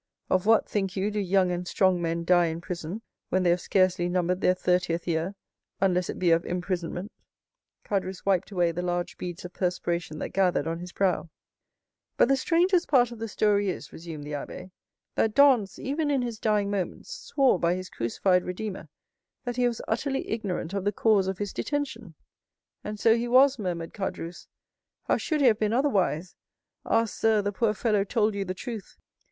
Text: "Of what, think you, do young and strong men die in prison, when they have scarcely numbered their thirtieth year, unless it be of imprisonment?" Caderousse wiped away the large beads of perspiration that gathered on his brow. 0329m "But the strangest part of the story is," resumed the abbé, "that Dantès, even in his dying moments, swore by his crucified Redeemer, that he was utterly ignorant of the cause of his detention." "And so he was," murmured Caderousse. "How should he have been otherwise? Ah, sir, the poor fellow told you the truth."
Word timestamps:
"Of 0.31 0.47
what, 0.47 0.67
think 0.67 0.95
you, 0.95 1.11
do 1.11 1.19
young 1.19 1.51
and 1.51 1.67
strong 1.67 2.01
men 2.01 2.25
die 2.25 2.47
in 2.47 2.59
prison, 2.59 3.03
when 3.29 3.43
they 3.43 3.51
have 3.51 3.61
scarcely 3.61 4.09
numbered 4.09 4.41
their 4.41 4.55
thirtieth 4.55 5.07
year, 5.07 5.35
unless 5.79 6.09
it 6.09 6.17
be 6.17 6.31
of 6.31 6.43
imprisonment?" 6.43 7.11
Caderousse 7.85 8.25
wiped 8.25 8.49
away 8.49 8.71
the 8.71 8.81
large 8.81 9.15
beads 9.19 9.45
of 9.45 9.53
perspiration 9.53 10.17
that 10.17 10.29
gathered 10.29 10.65
on 10.65 10.79
his 10.79 10.91
brow. 10.91 11.25
0329m 11.25 11.29
"But 12.17 12.27
the 12.29 12.35
strangest 12.37 12.87
part 12.87 13.11
of 13.11 13.19
the 13.19 13.27
story 13.27 13.69
is," 13.69 13.93
resumed 13.93 14.23
the 14.23 14.31
abbé, 14.31 14.71
"that 15.13 15.35
Dantès, 15.35 15.77
even 15.77 16.09
in 16.09 16.23
his 16.23 16.39
dying 16.39 16.71
moments, 16.71 17.11
swore 17.13 17.59
by 17.59 17.75
his 17.75 17.87
crucified 17.91 18.43
Redeemer, 18.43 18.89
that 19.43 19.57
he 19.57 19.67
was 19.67 19.83
utterly 19.87 20.27
ignorant 20.27 20.73
of 20.73 20.83
the 20.83 20.91
cause 20.91 21.27
of 21.27 21.37
his 21.37 21.53
detention." 21.53 22.15
"And 22.83 22.99
so 22.99 23.15
he 23.15 23.27
was," 23.27 23.59
murmured 23.59 23.93
Caderousse. 23.93 24.47
"How 25.03 25.17
should 25.17 25.41
he 25.41 25.45
have 25.47 25.59
been 25.59 25.73
otherwise? 25.73 26.35
Ah, 26.85 27.05
sir, 27.05 27.43
the 27.43 27.51
poor 27.51 27.75
fellow 27.75 28.03
told 28.03 28.33
you 28.33 28.43
the 28.43 28.55
truth." 28.55 28.97